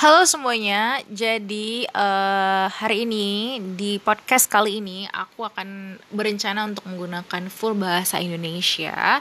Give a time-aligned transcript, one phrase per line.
[0.00, 7.52] Halo semuanya, jadi uh, hari ini di podcast kali ini aku akan berencana untuk menggunakan
[7.52, 9.20] full bahasa Indonesia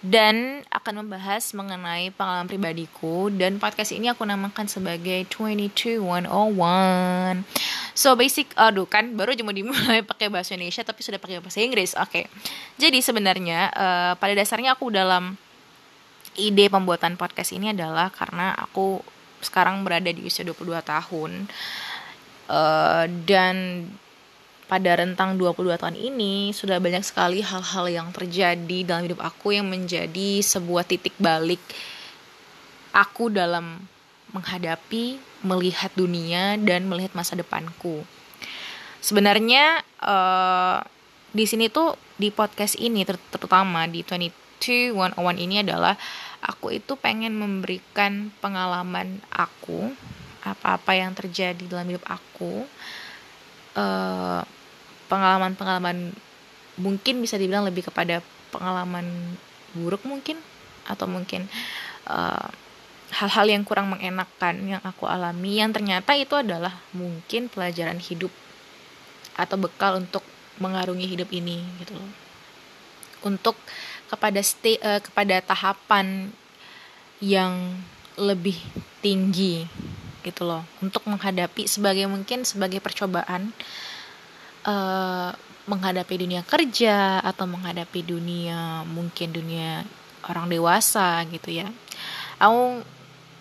[0.00, 7.44] dan akan membahas mengenai pengalaman pribadiku dan podcast ini aku namakan sebagai 22101.
[7.92, 11.92] So basic, aduh kan baru cuma dimulai pakai bahasa Indonesia tapi sudah pakai bahasa Inggris.
[12.00, 12.24] Oke, okay.
[12.80, 15.36] jadi sebenarnya uh, pada dasarnya aku dalam
[16.40, 19.04] ide pembuatan podcast ini adalah karena aku
[19.44, 21.32] sekarang berada di usia 22 tahun
[22.48, 23.86] uh, dan
[24.64, 29.68] pada rentang 22 tahun ini sudah banyak sekali hal-hal yang terjadi dalam hidup aku yang
[29.68, 31.60] menjadi sebuah titik balik
[32.96, 33.84] aku dalam
[34.34, 38.02] menghadapi, melihat dunia dan melihat masa depanku.
[38.98, 40.82] Sebenarnya uh,
[41.30, 45.92] di sini tuh di podcast ini terutama di 22 101 ini adalah
[46.44, 49.88] aku itu pengen memberikan pengalaman aku
[50.44, 52.68] apa-apa yang terjadi dalam hidup aku
[53.74, 54.46] pengalaman
[55.08, 55.98] pengalaman-pengalaman
[56.78, 58.20] mungkin bisa dibilang lebih kepada
[58.52, 59.34] pengalaman
[59.74, 60.38] buruk mungkin
[60.86, 61.48] atau mungkin
[62.04, 62.52] hal
[63.14, 68.30] hal-hal yang kurang mengenakan yang aku alami yang ternyata itu adalah mungkin pelajaran hidup
[69.38, 70.22] atau bekal untuk
[70.58, 72.10] mengarungi hidup ini gitu loh.
[73.24, 73.56] Untuk
[74.06, 76.30] kepada stay, uh, kepada tahapan
[77.24, 77.80] yang
[78.20, 78.60] lebih
[79.00, 79.64] tinggi
[80.20, 80.60] gitu loh.
[80.84, 83.56] Untuk menghadapi sebagai mungkin sebagai percobaan
[84.68, 85.32] uh,
[85.64, 89.88] menghadapi dunia kerja atau menghadapi dunia mungkin dunia
[90.28, 91.72] orang dewasa gitu ya.
[92.36, 92.84] Aku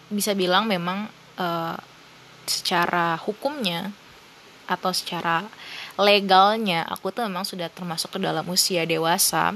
[0.07, 1.75] bisa bilang memang uh,
[2.47, 3.91] secara hukumnya
[4.63, 5.43] atau secara
[5.99, 9.51] legalnya aku tuh memang sudah termasuk ke dalam usia dewasa.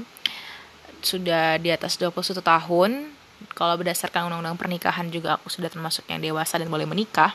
[0.98, 3.17] Sudah di atas 21 tahun
[3.58, 7.34] kalau berdasarkan undang-undang pernikahan juga aku sudah termasuk yang dewasa dan boleh menikah.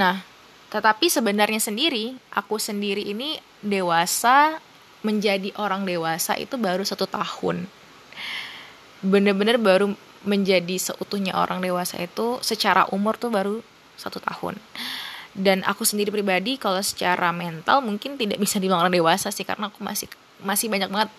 [0.00, 0.24] Nah
[0.72, 4.56] tetapi sebenarnya sendiri aku sendiri ini dewasa
[5.04, 7.68] menjadi orang dewasa itu baru satu tahun.
[9.04, 9.92] Bener-bener baru
[10.24, 13.60] menjadi seutuhnya orang dewasa itu secara umur tuh baru
[14.00, 14.56] satu tahun.
[15.36, 19.68] Dan aku sendiri pribadi kalau secara mental mungkin tidak bisa dibilang orang dewasa sih karena
[19.68, 20.08] aku masih
[20.40, 21.10] masih banyak banget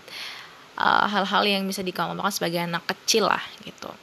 [0.82, 3.94] Eh, hal-hal uh, yang bisa dikelompokkan sebagai anak kecil lah gitu.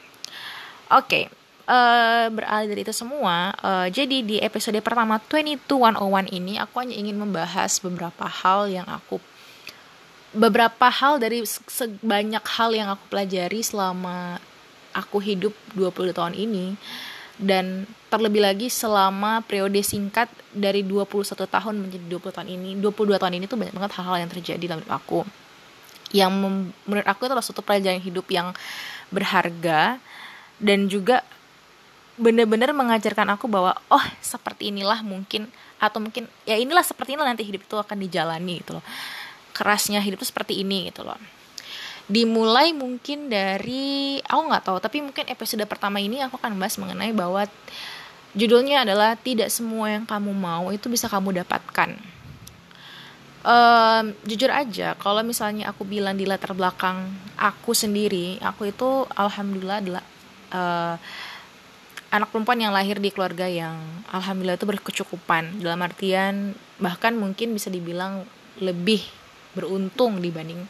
[0.94, 1.24] Oke, okay.
[1.66, 6.94] uh, eh, beralih dari itu semua, uh, jadi di episode pertama 22101 ini aku hanya
[6.94, 9.18] ingin membahas beberapa hal yang aku
[10.28, 14.38] beberapa hal dari sebanyak hal yang aku pelajari selama
[14.92, 16.76] aku hidup 20 tahun ini
[17.40, 23.34] dan terlebih lagi selama periode singkat dari 21 tahun menjadi 20 tahun ini 22 tahun
[23.40, 25.24] ini tuh banyak banget hal-hal yang terjadi dalam hidup aku
[26.14, 26.32] yang
[26.88, 28.56] menurut aku itu adalah suatu pelajaran hidup yang
[29.12, 30.00] berharga
[30.58, 31.24] dan juga
[32.18, 35.46] benar-benar mengajarkan aku bahwa oh seperti inilah mungkin
[35.78, 38.84] atau mungkin ya inilah seperti inilah nanti hidup itu akan dijalani gitu loh.
[39.54, 41.18] Kerasnya hidup itu seperti ini gitu loh.
[42.10, 47.14] Dimulai mungkin dari aku nggak tahu tapi mungkin episode pertama ini aku akan bahas mengenai
[47.14, 47.46] bahwa
[48.34, 52.17] judulnya adalah tidak semua yang kamu mau itu bisa kamu dapatkan
[53.48, 57.08] um, jujur aja kalau misalnya aku bilang di latar belakang
[57.40, 60.04] aku sendiri aku itu alhamdulillah adalah
[60.52, 60.96] uh,
[62.08, 63.76] anak perempuan yang lahir di keluarga yang
[64.08, 65.60] alhamdulillah itu berkecukupan.
[65.60, 68.24] Dalam artian bahkan mungkin bisa dibilang
[68.58, 69.04] lebih
[69.52, 70.64] beruntung dibanding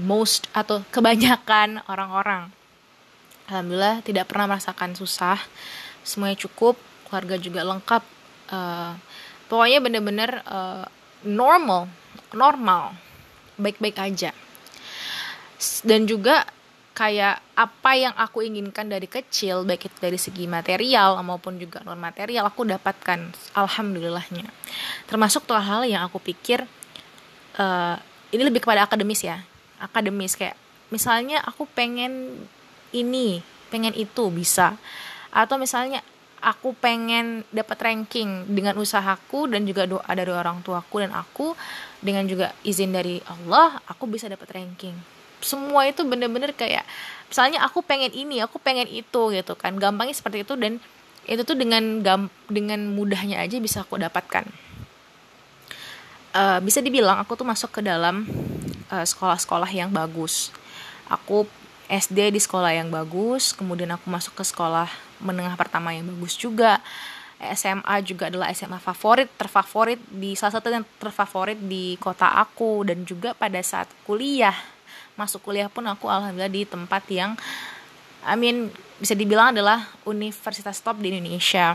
[0.00, 2.48] most atau kebanyakan orang-orang.
[3.48, 5.40] Alhamdulillah tidak pernah merasakan susah.
[6.04, 8.02] Semuanya cukup keluarga juga lengkap
[8.52, 8.92] uh,
[9.48, 10.84] pokoknya bener-bener uh,
[11.26, 11.88] normal
[12.32, 12.96] normal.
[13.58, 14.30] Baik-baik aja.
[15.82, 16.46] Dan juga
[16.94, 21.94] kayak apa yang aku inginkan dari kecil baik itu dari segi material maupun juga non
[21.94, 24.50] material aku dapatkan alhamdulillahnya.
[25.06, 26.66] Termasuk tuh hal yang aku pikir
[27.54, 27.96] uh,
[28.34, 29.46] ini lebih kepada akademis ya
[29.78, 30.34] akademis.
[30.34, 30.58] Kayak
[30.90, 32.34] misalnya aku pengen
[32.90, 34.74] ini pengen itu bisa.
[35.30, 36.02] Atau misalnya
[36.38, 41.58] aku pengen dapat ranking dengan usahaku dan juga doa dari orang tuaku dan aku
[41.98, 44.94] dengan juga izin dari Allah aku bisa dapat ranking.
[45.38, 46.82] Semua itu bener-bener kayak
[47.30, 49.74] misalnya aku pengen ini aku pengen itu gitu kan.
[49.78, 50.82] Gampangnya seperti itu dan
[51.28, 54.46] itu tuh dengan gam dengan mudahnya aja bisa aku dapatkan.
[56.34, 58.28] Uh, bisa dibilang aku tuh masuk ke dalam
[58.88, 60.54] sekolah sekolah-sekolah yang bagus.
[61.08, 61.48] Aku
[61.88, 66.82] SD di sekolah yang bagus kemudian aku masuk ke sekolah menengah pertama yang bagus juga.
[67.38, 72.82] SMA juga adalah SMA favorit terfavorit di salah satu yang terfavorit di kota aku.
[72.82, 74.54] Dan juga pada saat kuliah
[75.18, 77.34] masuk kuliah pun aku alhamdulillah di tempat yang
[78.22, 78.70] I mean
[79.02, 81.74] bisa dibilang adalah universitas top di Indonesia.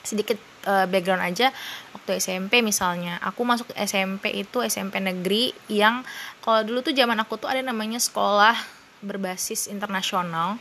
[0.00, 0.36] Sedikit
[0.68, 1.52] uh, background aja
[1.96, 6.04] waktu SMP misalnya aku masuk SMP itu SMP negeri yang
[6.40, 10.56] kalau dulu tuh zaman aku tuh ada namanya sekolah berbasis internasional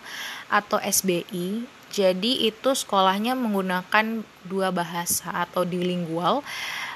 [0.51, 1.63] atau SBI
[1.93, 6.41] jadi itu sekolahnya menggunakan dua bahasa atau bilingual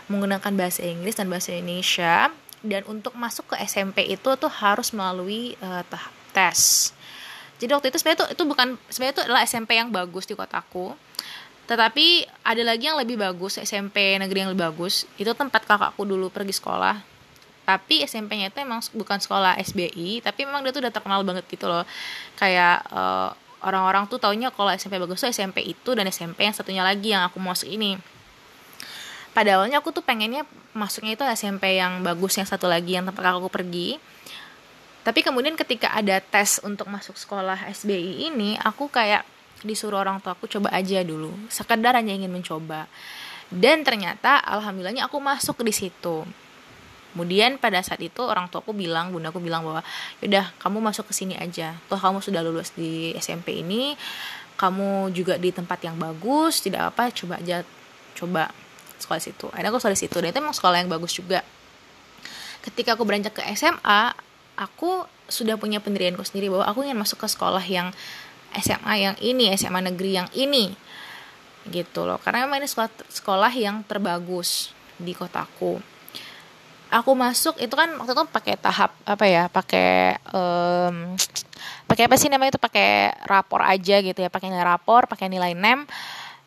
[0.10, 2.34] menggunakan bahasa Inggris dan bahasa Indonesia.
[2.66, 5.86] Dan untuk masuk ke SMP itu tuh harus melalui uh,
[6.34, 6.90] tes.
[7.62, 10.98] Jadi waktu itu sebenarnya itu itu bukan sebenarnya itu adalah SMP yang bagus di kotaku.
[11.70, 15.06] Tetapi ada lagi yang lebih bagus SMP negeri yang lebih bagus.
[15.22, 17.17] Itu tempat kakakku dulu pergi sekolah
[17.68, 21.68] tapi SMP-nya itu emang bukan sekolah SBI tapi memang dia tuh udah terkenal banget gitu
[21.68, 21.84] loh.
[22.40, 26.80] Kayak uh, orang-orang tuh taunya kalau SMP bagus tuh SMP itu dan SMP yang satunya
[26.80, 28.00] lagi yang aku masuk ini.
[29.36, 33.36] Pada awalnya aku tuh pengennya masuknya itu SMP yang bagus yang satu lagi yang tempat
[33.36, 34.00] aku pergi.
[35.04, 39.28] Tapi kemudian ketika ada tes untuk masuk sekolah SBI ini aku kayak
[39.68, 41.36] disuruh orang tua aku coba aja dulu.
[41.52, 42.88] Sekedar hanya ingin mencoba.
[43.52, 46.24] Dan ternyata alhamdulillahnya aku masuk di situ
[47.14, 49.82] kemudian pada saat itu orang tua aku bilang bunda aku bilang bahwa
[50.22, 51.74] yaudah kamu masuk ke sini aja.
[51.90, 53.98] Toh kamu sudah lulus di SMP ini
[54.58, 57.66] kamu juga di tempat yang bagus tidak apa coba aja
[58.18, 58.50] coba
[58.98, 59.46] sekolah situ.
[59.54, 61.46] Akhirnya aku sekolah situ dan itu emang sekolah yang bagus juga.
[62.66, 64.14] Ketika aku beranjak ke SMA
[64.58, 67.94] aku sudah punya pendirianku sendiri bahwa aku ingin masuk ke sekolah yang
[68.58, 70.74] SMA yang ini SMA negeri yang ini.
[71.70, 75.97] Gitu loh karena memang ini sekolah sekolah yang terbagus di kotaku
[76.88, 81.16] aku masuk itu kan waktu itu pakai tahap apa ya pakai um,
[81.88, 85.54] pakai apa sih namanya itu pakai rapor aja gitu ya pakai nilai rapor pakai nilai
[85.56, 85.84] nem.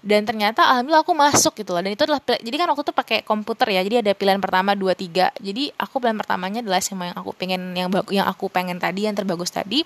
[0.01, 1.85] Dan ternyata alhamdulillah aku masuk gitu loh.
[1.85, 4.97] Dan itu adalah jadi kan waktu itu pakai komputer ya jadi ada pilihan pertama dua
[4.97, 5.29] tiga.
[5.37, 9.13] Jadi aku pilihan pertamanya adalah SMA yang aku pengen yang yang aku pengen tadi yang
[9.13, 9.85] terbagus tadi.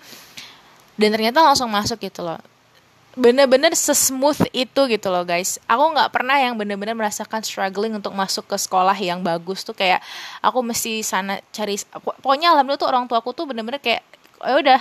[0.94, 2.38] Dan ternyata langsung masuk gitu loh
[3.14, 5.62] bener-bener sesmooth itu gitu loh guys.
[5.70, 10.02] Aku nggak pernah yang bener-bener merasakan struggling untuk masuk ke sekolah yang bagus tuh kayak
[10.42, 14.02] aku mesti sana cari pokoknya alhamdulillah tuh orang tuaku tuh bener-bener kayak
[14.42, 14.80] ya udah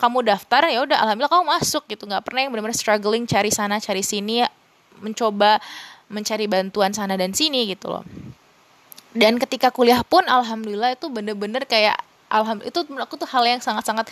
[0.00, 2.08] kamu daftar ya udah alhamdulillah kamu masuk gitu.
[2.08, 4.40] Nggak pernah yang bener-bener struggling cari sana cari sini
[5.04, 5.60] mencoba
[6.08, 8.04] mencari bantuan sana dan sini gitu loh.
[9.12, 12.00] Dan ketika kuliah pun alhamdulillah itu bener-bener kayak
[12.32, 14.08] alhamdulillah itu aku tuh hal yang sangat-sangat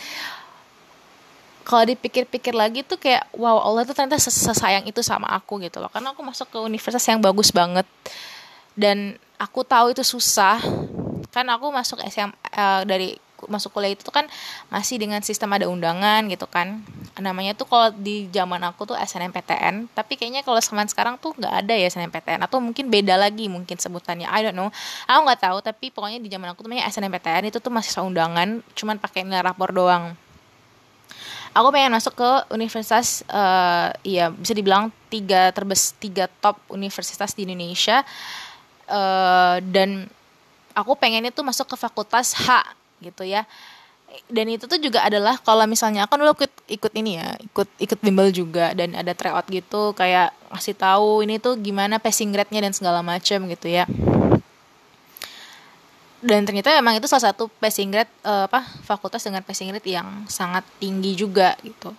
[1.69, 5.93] kalau dipikir-pikir lagi tuh kayak wow Allah tuh ternyata sesayang itu sama aku gitu loh.
[5.93, 7.85] Karena aku masuk ke universitas yang bagus banget.
[8.73, 10.57] Dan aku tahu itu susah.
[11.29, 13.09] Kan aku masuk SM uh, eh, dari
[13.45, 14.27] masuk kuliah itu kan
[14.67, 16.81] masih dengan sistem ada undangan gitu kan.
[17.21, 21.53] Namanya tuh kalau di zaman aku tuh SNMPTN tapi kayaknya kalau zaman sekarang tuh nggak
[21.53, 24.25] ada ya SNMPTN atau mungkin beda lagi mungkin sebutannya.
[24.25, 24.73] I don't know.
[25.05, 28.65] Aku nggak tahu tapi pokoknya di zaman aku tuh namanya SNMPTN itu tuh masih undangan.
[28.73, 30.17] Cuman pakai nilai rapor doang
[31.53, 37.45] aku pengen masuk ke universitas uh, ya bisa dibilang tiga terbes tiga top universitas di
[37.45, 38.05] Indonesia.
[38.89, 40.09] Uh, dan
[40.73, 43.45] aku pengennya tuh masuk ke fakultas H gitu ya.
[44.25, 47.99] Dan itu tuh juga adalah kalau misalnya aku dulu ikut ikut ini ya ikut ikut
[48.01, 52.73] bimbel juga dan ada tryout gitu kayak ngasih tahu ini tuh gimana passing grade-nya dan
[52.73, 53.85] segala macam gitu ya
[56.19, 60.27] dan ternyata memang itu salah satu passing grade uh, apa fakultas dengan passing grade yang
[60.27, 61.95] sangat tinggi juga gitu.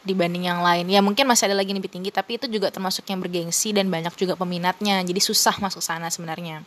[0.00, 0.88] Dibanding yang lain.
[0.88, 3.92] Ya mungkin masih ada lagi yang lebih tinggi tapi itu juga termasuk yang bergengsi dan
[3.92, 5.04] banyak juga peminatnya.
[5.04, 6.64] Jadi susah masuk sana sebenarnya.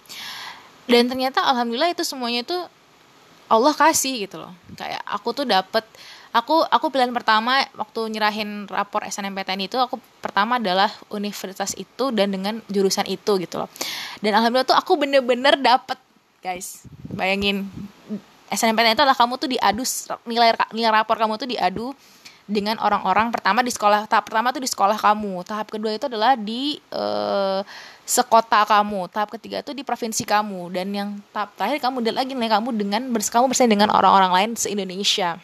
[0.86, 2.58] Dan ternyata alhamdulillah itu semuanya itu
[3.50, 4.54] Allah kasih gitu loh.
[4.78, 5.82] Kayak aku tuh dapet
[6.30, 12.30] aku aku pilihan pertama waktu nyerahin rapor SNMPTN itu aku pertama adalah universitas itu dan
[12.30, 13.70] dengan jurusan itu gitu loh.
[14.22, 15.98] Dan alhamdulillah tuh aku bener-bener dapet
[16.44, 17.72] guys bayangin.
[18.52, 19.82] SNMPTN itu adalah kamu tuh diadu
[20.28, 21.96] nilai nilai rapor kamu tuh diadu
[22.44, 25.48] dengan orang-orang pertama di sekolah tahap pertama tuh di sekolah kamu.
[25.48, 27.64] Tahap kedua itu adalah di uh,
[28.04, 29.08] sekota kamu.
[29.10, 30.70] Tahap ketiga itu di provinsi kamu.
[30.76, 34.32] Dan yang tahap terakhir kamu lihat lagi nilai kamu dengan bers kamu bersaing dengan orang-orang
[34.36, 35.40] lain se Indonesia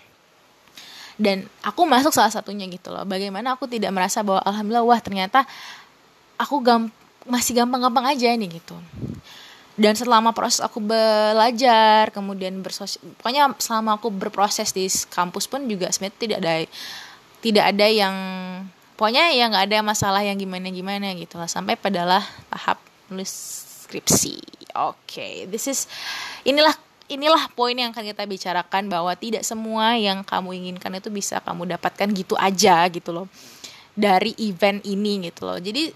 [1.19, 3.03] dan aku masuk salah satunya gitu loh.
[3.03, 5.43] Bagaimana aku tidak merasa bahwa alhamdulillah wah ternyata
[6.39, 6.87] aku gam
[7.27, 8.79] masih gampang-gampang aja nih gitu
[9.79, 15.87] dan selama proses aku belajar kemudian bersos pokoknya selama aku berproses di kampus pun juga
[15.87, 16.53] sebenarnya tidak ada
[17.39, 18.15] tidak ada yang
[18.99, 21.47] pokoknya ya nggak ada masalah yang gimana gimana gitu lah.
[21.47, 22.19] Sampai padalah
[22.51, 23.31] tahap nulis
[23.87, 24.35] skripsi.
[24.75, 25.87] Oke okay, this is
[26.43, 26.75] inilah
[27.07, 31.79] inilah poin yang akan kita bicarakan bahwa tidak semua yang kamu inginkan itu bisa kamu
[31.79, 33.31] dapatkan gitu aja gitu loh.
[33.95, 35.57] Dari event ini gitu loh.
[35.57, 35.89] Jadi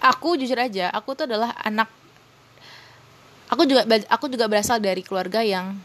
[0.00, 1.97] aku jujur aja aku tuh adalah anak
[3.48, 5.76] aku juga aku juga berasal dari keluarga yang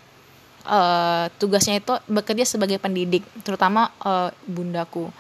[0.68, 5.12] uh, tugasnya itu bekerja sebagai pendidik terutama uh, bundaku.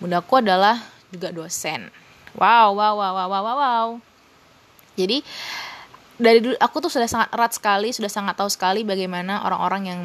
[0.00, 0.80] Bundaku adalah
[1.12, 1.88] juga dosen.
[2.34, 3.88] Wow wow wow wow wow wow
[4.94, 5.22] jadi
[6.14, 10.00] dari dulu aku tuh sudah sangat erat sekali sudah sangat tahu sekali bagaimana orang-orang yang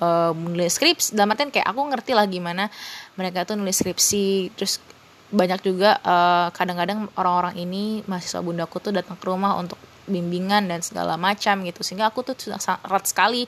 [0.00, 1.12] uh, menulis skripsi.
[1.12, 2.72] Dalam artian kayak aku ngerti lah gimana
[3.20, 4.56] mereka tuh nulis skripsi.
[4.56, 4.80] Terus
[5.28, 9.76] banyak juga kadang kadang-kadang orang-orang ini mahasiswa bundaku tuh datang ke rumah untuk
[10.08, 11.84] bimbingan dan segala macam gitu.
[11.84, 13.44] Sehingga aku tuh sangat sekali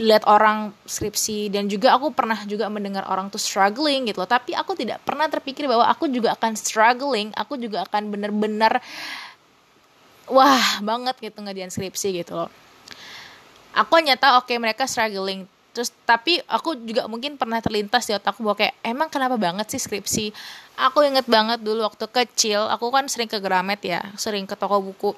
[0.00, 4.30] lihat orang skripsi dan juga aku pernah juga mendengar orang tuh struggling gitu loh.
[4.30, 8.80] Tapi aku tidak pernah terpikir bahwa aku juga akan struggling aku juga akan bener-bener
[10.32, 12.48] wah banget gitu ngedian skripsi gitu loh.
[13.76, 18.44] Aku nyata oke okay, mereka struggling terus tapi aku juga mungkin pernah terlintas di otakku
[18.44, 20.30] bahwa kayak emang kenapa banget sih skripsi?
[20.76, 24.84] Aku inget banget dulu waktu kecil aku kan sering ke Gramet ya sering ke toko
[24.84, 25.16] buku.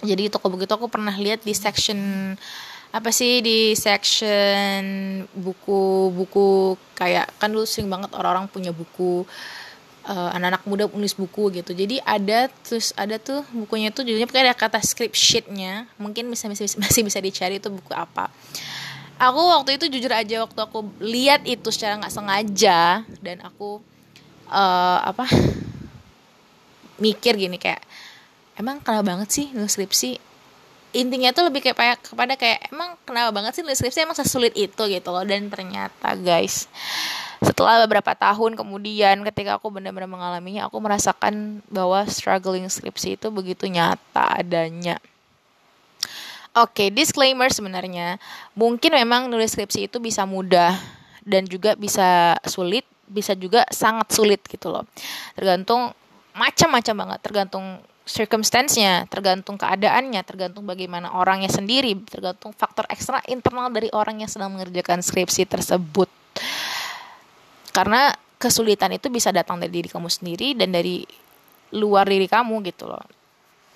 [0.00, 2.00] Jadi toko buku itu aku pernah lihat di section
[2.88, 4.80] apa sih di section
[5.36, 9.28] buku-buku kayak kan dulu sering banget orang-orang punya buku
[10.08, 11.76] uh, anak-anak muda nulis buku gitu.
[11.76, 15.84] Jadi ada terus ada tuh bukunya tuh judulnya kayak ada kata script sheetnya.
[16.00, 18.32] Mungkin bisa, bisa masih bisa dicari itu buku apa
[19.18, 23.82] aku waktu itu jujur aja waktu aku lihat itu secara nggak sengaja dan aku
[24.48, 25.26] uh, apa
[27.04, 27.82] mikir gini kayak
[28.58, 30.18] emang kenapa banget sih nulis skripsi?
[30.96, 34.02] Intinya tuh lebih kayak kepada kayak emang kenapa banget sih nulis skripsi?
[34.02, 34.82] Emang sesulit itu?
[34.88, 35.22] Gitu loh.
[35.22, 36.66] Dan ternyata guys
[37.38, 43.70] setelah beberapa tahun kemudian ketika aku benar-benar mengalaminya aku merasakan bahwa struggling skripsi itu begitu
[43.70, 44.98] nyata adanya
[46.56, 48.16] Oke, okay, disclaimer sebenarnya
[48.56, 50.74] mungkin memang nulis skripsi itu bisa mudah
[51.22, 54.88] dan juga bisa sulit, bisa juga sangat sulit gitu loh.
[55.36, 55.92] Tergantung
[56.32, 57.64] macam-macam banget, tergantung
[58.08, 64.56] circumstance-nya, tergantung keadaannya, tergantung bagaimana orangnya sendiri, tergantung faktor ekstra internal dari orang yang sedang
[64.56, 66.08] mengerjakan skripsi tersebut.
[67.76, 71.04] Karena kesulitan itu bisa datang dari diri kamu sendiri dan dari
[71.76, 73.04] luar diri kamu gitu loh.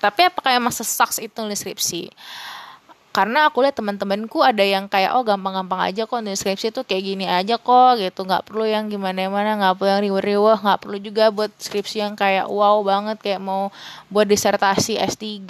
[0.00, 2.08] Tapi apakah emang sesaks itu nulis skripsi?
[3.12, 7.04] Karena aku lihat teman-temanku ada yang kayak oh gampang-gampang aja kok nulis skripsi tuh kayak
[7.04, 8.24] gini aja kok gitu.
[8.24, 12.48] Nggak perlu yang gimana-gimana nggak perlu yang riweh-riweh nggak perlu juga buat skripsi yang kayak
[12.48, 13.68] wow banget kayak mau
[14.08, 15.44] buat disertasi S3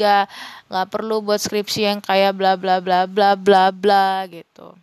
[0.66, 4.74] nggak perlu buat skripsi yang kayak bla bla bla bla bla bla gitu.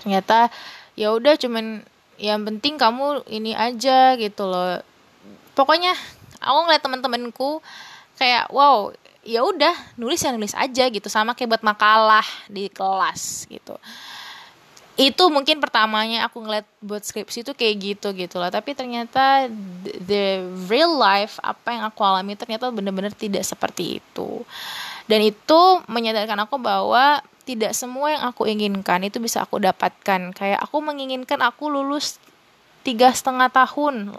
[0.00, 0.48] Ternyata
[0.96, 1.84] ya udah cuman
[2.16, 4.80] yang penting kamu ini aja gitu loh.
[5.52, 5.92] Pokoknya
[6.40, 7.60] aku ngeliat teman-temanku
[8.16, 8.88] kayak wow
[9.24, 11.08] ya udah nulis ya nulis aja gitu.
[11.08, 13.76] Sama kayak buat makalah di kelas gitu.
[14.94, 18.46] Itu mungkin pertamanya aku ngeliat buat skripsi itu kayak gitu gitu loh.
[18.52, 19.50] Tapi ternyata
[19.82, 24.46] the real life apa yang aku alami ternyata benar-benar tidak seperti itu.
[25.10, 30.32] Dan itu menyadarkan aku bahwa tidak semua yang aku inginkan itu bisa aku dapatkan.
[30.32, 32.16] Kayak aku menginginkan aku lulus
[32.86, 34.14] tiga setengah tahun.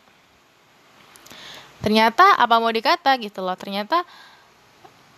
[1.81, 3.55] Ternyata apa mau dikata gitu loh.
[3.55, 4.03] Ternyata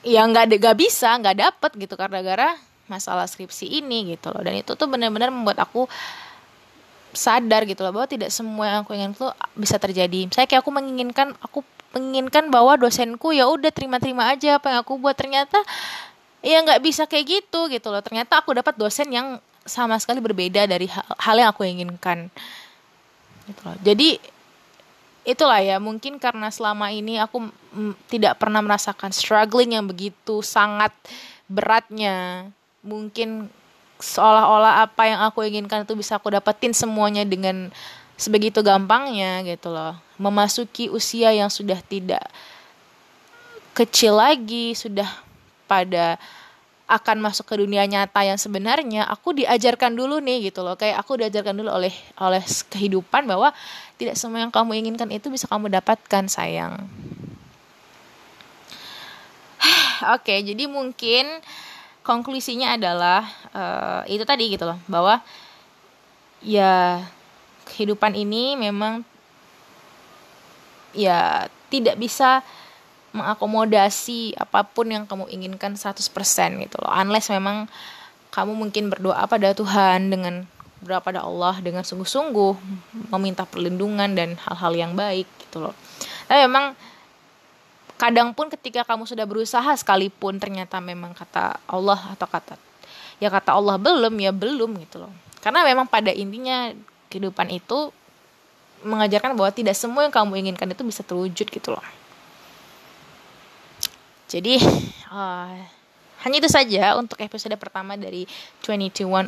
[0.06, 2.50] ya nggak nggak bisa nggak dapet gitu karena gara
[2.88, 4.42] masalah skripsi ini gitu loh.
[4.42, 5.86] Dan itu tuh benar-benar membuat aku
[7.12, 10.30] sadar gitu loh bahwa tidak semua yang aku ingin tuh bisa terjadi.
[10.32, 11.62] Saya kayak aku menginginkan aku
[11.96, 15.16] menginginkan bahwa dosenku ya udah terima-terima aja apa yang aku buat.
[15.16, 15.60] Ternyata
[16.46, 18.00] ya nggak bisa kayak gitu gitu loh.
[18.00, 22.32] Ternyata aku dapat dosen yang sama sekali berbeda dari hal, hal yang aku inginkan
[23.52, 23.78] gitu loh.
[23.84, 24.37] Jadi
[25.28, 27.52] itulah ya mungkin karena selama ini aku
[28.08, 30.96] tidak pernah merasakan struggling yang begitu sangat
[31.52, 32.48] beratnya.
[32.80, 33.52] Mungkin
[34.00, 37.68] seolah-olah apa yang aku inginkan itu bisa aku dapetin semuanya dengan
[38.16, 40.00] sebegitu gampangnya gitu loh.
[40.16, 42.24] Memasuki usia yang sudah tidak
[43.76, 45.06] kecil lagi sudah
[45.68, 46.16] pada
[46.88, 50.80] akan masuk ke dunia nyata yang sebenarnya aku diajarkan dulu nih gitu loh.
[50.80, 51.92] Kayak aku diajarkan dulu oleh
[52.24, 52.40] oleh
[52.72, 53.52] kehidupan bahwa
[54.00, 56.88] tidak semua yang kamu inginkan itu bisa kamu dapatkan sayang.
[60.16, 61.28] Oke okay, jadi mungkin
[62.08, 65.20] konklusinya adalah uh, itu tadi gitu loh bahwa
[66.40, 67.04] ya
[67.68, 69.04] kehidupan ini memang
[70.96, 72.40] ya tidak bisa
[73.18, 75.98] mengakomodasi apa pun yang kamu inginkan 100%
[76.64, 76.92] gitu loh.
[76.94, 77.66] Unless memang
[78.30, 80.46] kamu mungkin berdoa pada Tuhan dengan
[80.82, 82.54] berdoa pada Allah dengan sungguh-sungguh
[83.10, 85.76] meminta perlindungan dan hal-hal yang baik gitu loh.
[86.30, 86.78] Tapi memang
[87.98, 92.54] kadang pun ketika kamu sudah berusaha sekalipun ternyata memang kata Allah atau kata
[93.18, 95.14] ya kata Allah belum ya belum gitu loh.
[95.42, 96.74] Karena memang pada intinya
[97.10, 97.90] kehidupan itu
[98.86, 101.82] mengajarkan bahwa tidak semua yang kamu inginkan itu bisa terwujud gitu loh.
[104.28, 104.60] Jadi
[105.08, 105.56] uh,
[106.28, 108.28] hanya itu saja untuk episode pertama dari
[108.66, 109.28] 22101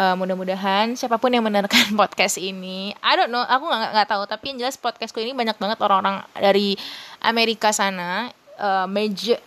[0.00, 4.22] uh, mudah-mudahan siapa pun yang mendengarkan podcast ini I don't know aku nggak nggak tahu
[4.26, 6.74] tapi yang jelas podcastku ini banyak banget orang-orang dari
[7.22, 8.32] Amerika sana.
[8.60, 9.40] Uh, major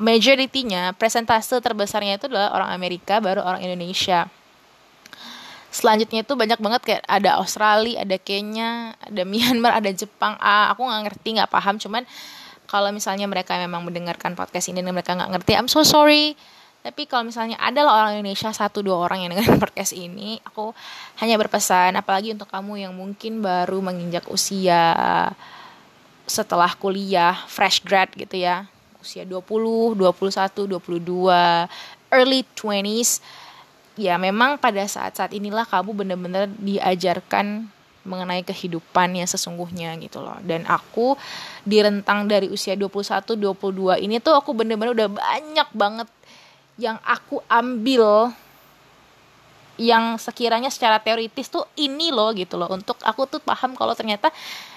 [0.00, 4.24] majoritinya presentase terbesarnya itu adalah orang Amerika baru orang Indonesia.
[5.68, 10.40] Selanjutnya itu banyak banget kayak ada Australia ada Kenya ada Myanmar ada Jepang.
[10.40, 12.08] Ah aku nggak ngerti nggak paham cuman
[12.74, 16.34] kalau misalnya mereka memang mendengarkan podcast ini dan mereka nggak ngerti I'm so sorry.
[16.82, 20.74] Tapi kalau misalnya adalah orang Indonesia satu dua orang yang dengar podcast ini aku
[21.22, 24.90] hanya berpesan apalagi untuk kamu yang mungkin baru menginjak usia
[26.26, 28.66] setelah kuliah fresh grad gitu ya.
[28.98, 30.74] Usia 20, 21, 22,
[32.10, 33.22] early 20s
[33.94, 37.70] ya memang pada saat-saat inilah kamu benar-benar diajarkan
[38.04, 40.36] mengenai kehidupan yang sesungguhnya gitu loh.
[40.44, 41.16] Dan aku
[41.64, 46.08] di rentang dari usia 21 22 ini tuh aku bener-bener udah banyak banget
[46.76, 48.34] yang aku ambil
[49.74, 52.70] yang sekiranya secara teoritis tuh ini loh gitu loh.
[52.70, 54.30] Untuk aku tuh paham kalau ternyata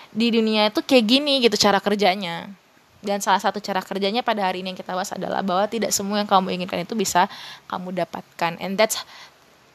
[0.09, 2.49] di dunia itu kayak gini gitu cara kerjanya.
[2.97, 6.17] Dan salah satu cara kerjanya pada hari ini yang kita bahas adalah bahwa tidak semua
[6.17, 7.29] yang kamu inginkan itu bisa
[7.69, 8.57] kamu dapatkan.
[8.57, 9.05] And that's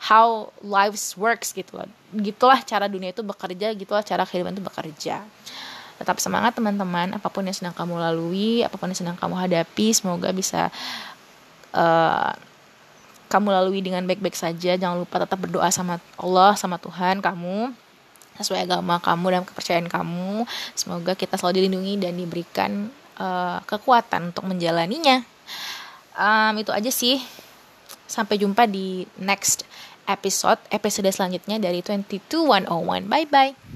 [0.03, 1.87] how lives works gitu loh.
[2.11, 5.23] Gitulah cara dunia itu bekerja gitulah cara kehidupan itu bekerja.
[6.03, 7.15] Tetap semangat teman-teman.
[7.15, 10.75] Apa pun yang sedang kamu lalui apa pun yang sedang kamu hadapi semoga bisa
[11.71, 12.35] uh,
[13.31, 14.75] kamu lalui dengan baik-baik saja.
[14.75, 17.71] Jangan lupa tetap berdoa sama Allah sama Tuhan kamu
[18.43, 20.45] sesuai agama kamu dan kepercayaan kamu.
[20.75, 22.71] Semoga kita selalu dilindungi dan diberikan
[23.23, 25.23] uh, kekuatan untuk menjalaninya.
[26.19, 27.23] Um, itu aja sih.
[28.11, 29.65] Sampai jumpa di next
[30.13, 33.09] episode, episode selanjutnya dari 22101.
[33.09, 33.73] Bye bye.